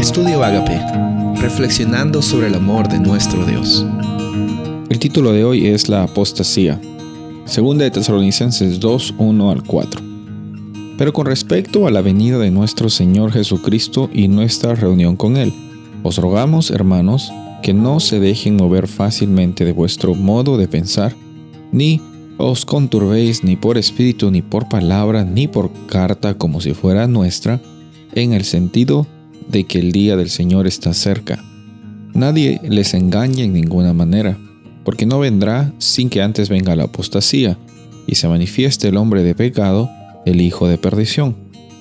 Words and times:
Estudio 0.00 0.42
Agape, 0.42 0.80
reflexionando 1.42 2.22
sobre 2.22 2.46
el 2.46 2.54
amor 2.54 2.88
de 2.88 2.98
nuestro 2.98 3.44
Dios. 3.44 3.84
El 4.88 4.98
título 4.98 5.30
de 5.34 5.44
hoy 5.44 5.66
es 5.66 5.90
La 5.90 6.04
apostasía. 6.04 6.80
Segunda 7.44 7.84
de 7.84 7.90
Tesalonicenses 7.90 8.80
2, 8.80 9.16
1 9.18 9.50
al 9.50 9.62
4. 9.62 10.00
Pero 10.96 11.12
con 11.12 11.26
respecto 11.26 11.86
a 11.86 11.90
la 11.90 12.00
venida 12.00 12.38
de 12.38 12.50
nuestro 12.50 12.88
Señor 12.88 13.32
Jesucristo 13.32 14.08
y 14.10 14.28
nuestra 14.28 14.74
reunión 14.74 15.16
con 15.16 15.36
Él, 15.36 15.52
os 16.02 16.16
rogamos, 16.16 16.70
hermanos, 16.70 17.30
que 17.62 17.74
no 17.74 18.00
se 18.00 18.20
dejen 18.20 18.56
mover 18.56 18.88
fácilmente 18.88 19.66
de 19.66 19.72
vuestro 19.72 20.14
modo 20.14 20.56
de 20.56 20.66
pensar, 20.66 21.14
ni 21.72 22.00
os 22.38 22.64
conturbéis 22.64 23.44
ni 23.44 23.54
por 23.56 23.76
espíritu, 23.76 24.30
ni 24.30 24.40
por 24.40 24.66
palabra, 24.66 25.24
ni 25.24 25.46
por 25.46 25.70
carta 25.88 26.32
como 26.32 26.62
si 26.62 26.72
fuera 26.72 27.06
nuestra, 27.06 27.60
en 28.14 28.32
el 28.32 28.44
sentido 28.44 29.06
de 29.50 29.64
que 29.64 29.78
el 29.78 29.92
día 29.92 30.16
del 30.16 30.30
Señor 30.30 30.66
está 30.66 30.94
cerca. 30.94 31.42
Nadie 32.14 32.60
les 32.62 32.94
engañe 32.94 33.44
en 33.44 33.52
ninguna 33.52 33.92
manera, 33.92 34.38
porque 34.84 35.06
no 35.06 35.18
vendrá 35.18 35.72
sin 35.78 36.08
que 36.08 36.22
antes 36.22 36.48
venga 36.48 36.76
la 36.76 36.84
apostasía, 36.84 37.58
y 38.06 38.16
se 38.16 38.28
manifieste 38.28 38.88
el 38.88 38.96
hombre 38.96 39.22
de 39.22 39.34
pecado, 39.34 39.90
el 40.26 40.40
hijo 40.40 40.68
de 40.68 40.78
perdición, 40.78 41.36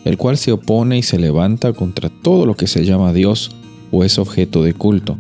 el 0.06 0.18
cual 0.18 0.38
se 0.38 0.52
opone 0.52 0.98
y 0.98 1.04
se 1.04 1.18
levanta 1.18 1.74
contra 1.74 2.10
todo 2.10 2.46
lo 2.46 2.56
que 2.56 2.68
se 2.68 2.86
llama 2.86 3.14
Dios 3.14 3.52
o 3.92 4.04
es 4.04 4.20
objeto 4.20 4.64
de 4.64 4.74
culto, 4.74 5.18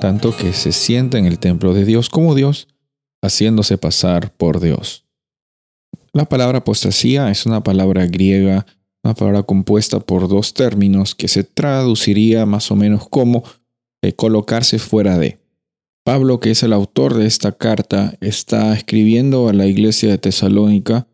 tanto 0.00 0.36
que 0.36 0.52
se 0.52 0.72
sienta 0.72 1.18
en 1.18 1.26
el 1.26 1.38
templo 1.38 1.74
de 1.74 1.84
Dios 1.84 2.08
como 2.08 2.34
Dios, 2.34 2.68
haciéndose 3.22 3.78
pasar 3.78 4.32
por 4.32 4.60
Dios. 4.60 5.04
La 6.12 6.24
palabra 6.24 6.58
apostasía 6.58 7.30
es 7.30 7.46
una 7.46 7.62
palabra 7.62 8.06
griega 8.06 8.66
una 9.04 9.14
palabra 9.14 9.42
compuesta 9.42 10.00
por 10.00 10.28
dos 10.28 10.54
términos 10.54 11.14
que 11.14 11.28
se 11.28 11.44
traduciría 11.44 12.46
más 12.46 12.70
o 12.70 12.76
menos 12.76 13.08
como 13.08 13.42
eh, 14.02 14.12
colocarse 14.12 14.78
fuera 14.78 15.18
de. 15.18 15.38
Pablo, 16.04 16.40
que 16.40 16.50
es 16.50 16.62
el 16.62 16.72
autor 16.72 17.14
de 17.14 17.26
esta 17.26 17.52
carta, 17.52 18.16
está 18.20 18.74
escribiendo 18.74 19.48
a 19.48 19.52
la 19.52 19.66
iglesia 19.66 20.10
de 20.10 20.18
Tesalónica, 20.18 21.06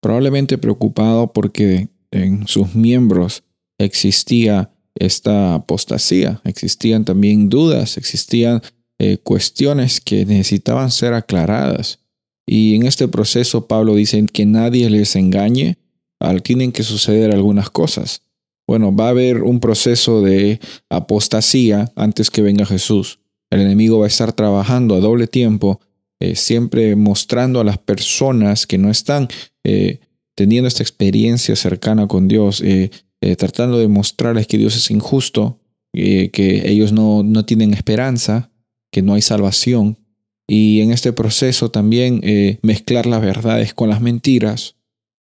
probablemente 0.00 0.58
preocupado 0.58 1.32
porque 1.32 1.88
en 2.12 2.46
sus 2.46 2.74
miembros 2.74 3.42
existía 3.78 4.70
esta 4.94 5.54
apostasía, 5.54 6.40
existían 6.44 7.04
también 7.04 7.48
dudas, 7.48 7.96
existían 7.96 8.62
eh, 8.98 9.18
cuestiones 9.18 10.00
que 10.00 10.24
necesitaban 10.24 10.90
ser 10.90 11.14
aclaradas. 11.14 12.00
Y 12.46 12.76
en 12.76 12.86
este 12.86 13.08
proceso 13.08 13.66
Pablo 13.66 13.94
dice 13.94 14.24
que 14.32 14.46
nadie 14.46 14.88
les 14.88 15.14
engañe, 15.16 15.78
al 16.20 16.42
tienen 16.42 16.72
que 16.72 16.82
suceder 16.82 17.32
algunas 17.32 17.70
cosas. 17.70 18.22
Bueno, 18.68 18.94
va 18.94 19.06
a 19.06 19.10
haber 19.10 19.42
un 19.42 19.60
proceso 19.60 20.20
de 20.20 20.60
apostasía 20.90 21.90
antes 21.96 22.30
que 22.30 22.42
venga 22.42 22.66
Jesús. 22.66 23.18
El 23.50 23.62
enemigo 23.62 23.98
va 23.98 24.04
a 24.04 24.08
estar 24.08 24.32
trabajando 24.34 24.94
a 24.94 25.00
doble 25.00 25.26
tiempo, 25.26 25.80
eh, 26.20 26.36
siempre 26.36 26.94
mostrando 26.94 27.60
a 27.60 27.64
las 27.64 27.78
personas 27.78 28.66
que 28.66 28.76
no 28.76 28.90
están 28.90 29.28
eh, 29.64 30.00
teniendo 30.34 30.68
esta 30.68 30.82
experiencia 30.82 31.56
cercana 31.56 32.06
con 32.06 32.28
Dios, 32.28 32.60
eh, 32.60 32.90
tratando 33.36 33.78
de 33.78 33.88
mostrarles 33.88 34.46
que 34.46 34.58
Dios 34.58 34.76
es 34.76 34.90
injusto, 34.90 35.58
que 35.92 36.62
ellos 36.66 36.92
no, 36.92 37.24
no 37.24 37.44
tienen 37.44 37.74
esperanza, 37.74 38.52
que 38.92 39.02
no 39.02 39.14
hay 39.14 39.22
salvación. 39.22 39.98
Y 40.46 40.80
en 40.82 40.92
este 40.92 41.12
proceso 41.12 41.72
también 41.72 42.20
mezclar 42.62 43.06
las 43.06 43.20
verdades 43.20 43.74
con 43.74 43.88
las 43.88 44.00
mentiras 44.00 44.76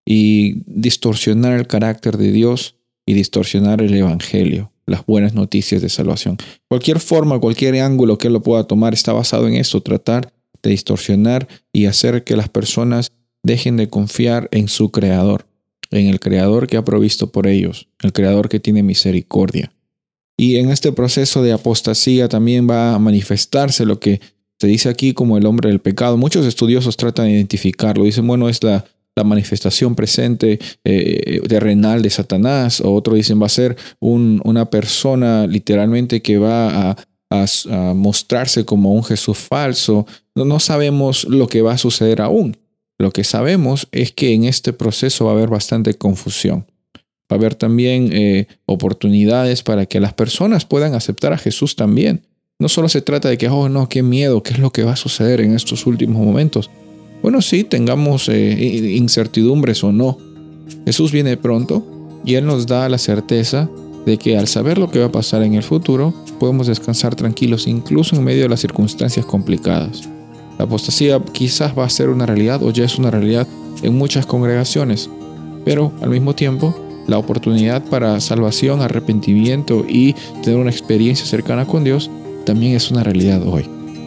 y 0.09 0.63
distorsionar 0.65 1.59
el 1.59 1.67
carácter 1.67 2.15
de 2.17 2.31
Dios 2.31 2.75
y 3.05 3.13
distorsionar 3.13 3.81
el 3.81 3.93
Evangelio, 3.93 4.71
las 4.85 5.05
buenas 5.05 5.33
noticias 5.33 5.81
de 5.81 5.89
salvación. 5.89 6.37
Cualquier 6.69 7.01
forma, 7.01 7.39
cualquier 7.39 7.75
ángulo 7.81 8.17
que 8.17 8.27
él 8.27 8.33
lo 8.33 8.41
pueda 8.41 8.63
tomar 8.63 8.93
está 8.93 9.11
basado 9.11 9.49
en 9.49 9.55
eso, 9.55 9.81
tratar 9.81 10.31
de 10.63 10.69
distorsionar 10.69 11.49
y 11.73 11.87
hacer 11.87 12.23
que 12.23 12.37
las 12.37 12.47
personas 12.47 13.11
dejen 13.43 13.75
de 13.75 13.89
confiar 13.89 14.47
en 14.53 14.69
su 14.69 14.91
Creador, 14.91 15.45
en 15.91 16.07
el 16.07 16.21
Creador 16.21 16.67
que 16.67 16.77
ha 16.77 16.85
provisto 16.85 17.33
por 17.33 17.45
ellos, 17.45 17.89
el 18.01 18.13
Creador 18.13 18.47
que 18.47 18.61
tiene 18.61 18.83
misericordia. 18.83 19.73
Y 20.37 20.55
en 20.55 20.69
este 20.69 20.93
proceso 20.93 21.43
de 21.43 21.51
apostasía 21.51 22.29
también 22.29 22.69
va 22.69 22.95
a 22.95 22.99
manifestarse 22.99 23.85
lo 23.85 23.99
que 23.99 24.21
se 24.57 24.67
dice 24.67 24.87
aquí 24.87 25.13
como 25.13 25.37
el 25.37 25.45
hombre 25.45 25.69
del 25.69 25.81
pecado. 25.81 26.15
Muchos 26.15 26.45
estudiosos 26.45 26.95
tratan 26.95 27.25
de 27.25 27.33
identificarlo. 27.33 28.05
Dicen, 28.05 28.25
bueno, 28.25 28.47
es 28.47 28.63
la 28.63 28.85
la 29.17 29.23
manifestación 29.23 29.95
presente 29.95 30.59
eh, 30.83 31.41
terrenal 31.47 32.01
de 32.03 32.09
Satanás, 32.09 32.79
o 32.81 32.93
otro 32.93 33.15
dicen 33.15 33.41
va 33.41 33.47
a 33.47 33.49
ser 33.49 33.75
una 33.99 34.69
persona 34.69 35.47
literalmente 35.47 36.21
que 36.21 36.37
va 36.37 36.91
a, 36.91 36.95
mostrarse 37.93 38.63
como 38.63 38.93
un 38.93 39.03
Jesús 39.03 39.37
falso. 39.37 40.07
No, 40.33 40.45
no 40.45 40.61
sabemos 40.61 41.25
lo 41.25 41.47
que 41.47 41.61
va 41.61 41.73
a 41.73 41.77
suceder 41.77 42.21
aún. 42.21 42.55
Lo 42.97 43.11
que 43.11 43.25
sabemos 43.25 43.89
es 43.91 44.13
que 44.13 44.33
en 44.33 44.45
este 44.45 44.71
proceso 44.71 45.25
va 45.25 45.31
a 45.31 45.33
haber 45.33 45.49
bastante 45.49 45.93
confusión. 45.95 46.65
Va 47.29 47.35
a 47.35 47.35
haber 47.35 47.55
también 47.55 48.11
eh, 48.13 48.47
oportunidades 48.65 49.61
para 49.61 49.85
que 49.87 49.99
las 49.99 50.13
personas 50.13 50.63
puedan 50.63 50.93
aceptar 50.93 51.33
a 51.33 51.37
Jesús 51.37 51.75
también. 51.75 52.25
No 52.59 52.69
solo 52.69 52.87
se 52.87 53.01
trata 53.01 53.27
de 53.27 53.37
que, 53.37 53.49
oh 53.49 53.67
no, 53.67 53.89
qué 53.89 54.03
miedo, 54.03 54.41
qué 54.41 54.53
es 54.53 54.59
lo 54.59 54.71
que 54.71 54.83
va 54.83 54.93
a 54.93 54.95
suceder 54.95 55.41
en 55.41 55.53
estos 55.53 55.85
últimos 55.85 56.25
momentos, 56.25 56.69
bueno, 57.21 57.41
sí, 57.41 57.63
tengamos 57.63 58.29
eh, 58.29 58.95
incertidumbres 58.95 59.83
o 59.83 59.91
no. 59.91 60.17
Jesús 60.85 61.11
viene 61.11 61.37
pronto 61.37 61.83
y 62.23 62.35
Él 62.35 62.45
nos 62.45 62.67
da 62.67 62.87
la 62.89 62.97
certeza 62.97 63.69
de 64.05 64.17
que 64.17 64.37
al 64.37 64.47
saber 64.47 64.77
lo 64.77 64.89
que 64.89 64.99
va 64.99 65.07
a 65.07 65.11
pasar 65.11 65.43
en 65.43 65.53
el 65.55 65.63
futuro, 65.63 66.13
podemos 66.39 66.67
descansar 66.67 67.15
tranquilos 67.15 67.67
incluso 67.67 68.15
en 68.15 68.23
medio 68.23 68.43
de 68.43 68.49
las 68.49 68.61
circunstancias 68.61 69.25
complicadas. 69.25 70.07
La 70.57 70.65
apostasía 70.65 71.21
quizás 71.33 71.77
va 71.77 71.85
a 71.85 71.89
ser 71.89 72.09
una 72.09 72.25
realidad 72.25 72.63
o 72.63 72.71
ya 72.71 72.85
es 72.85 72.97
una 72.97 73.11
realidad 73.11 73.47
en 73.83 73.97
muchas 73.97 74.25
congregaciones, 74.25 75.09
pero 75.65 75.91
al 76.01 76.09
mismo 76.09 76.33
tiempo 76.33 76.73
la 77.07 77.17
oportunidad 77.17 77.83
para 77.85 78.19
salvación, 78.19 78.81
arrepentimiento 78.81 79.85
y 79.87 80.13
tener 80.43 80.59
una 80.59 80.71
experiencia 80.71 81.25
cercana 81.25 81.65
con 81.65 81.83
Dios 81.83 82.09
también 82.45 82.75
es 82.75 82.89
una 82.91 83.03
realidad 83.03 83.45
hoy. 83.45 83.76